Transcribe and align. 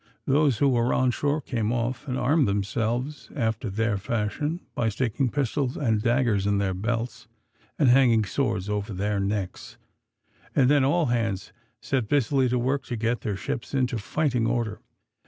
Those 0.25 0.57
who 0.57 0.67
were 0.69 0.95
on 0.95 1.11
shore 1.11 1.41
came 1.41 1.71
off 1.71 2.07
and 2.07 2.17
armed 2.17 2.47
themselves 2.47 3.29
after 3.35 3.69
their 3.69 3.99
fashion, 3.99 4.65
by 4.73 4.89
sticking 4.89 5.29
pistols 5.29 5.77
and 5.77 6.01
daggers 6.01 6.47
in 6.47 6.57
their 6.57 6.73
belts, 6.73 7.27
and 7.77 7.87
hanging 7.87 8.25
swords 8.25 8.67
over 8.67 8.93
their 8.93 9.19
necks, 9.19 9.77
and 10.55 10.71
then 10.71 10.83
all 10.83 11.05
hands 11.13 11.53
set 11.81 12.09
busily 12.09 12.49
to 12.49 12.57
work 12.57 12.83
to 12.85 12.95
get 12.95 13.21
their 13.21 13.37
ships 13.37 13.75
into 13.75 13.99
fighting 13.99 14.47
order. 14.47 14.81